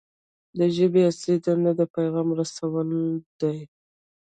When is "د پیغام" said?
1.79-2.27